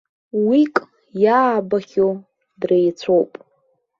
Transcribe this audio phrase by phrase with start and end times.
[0.47, 0.75] Уик
[1.23, 2.13] иаабахьоу
[2.59, 3.31] дреицәоуп.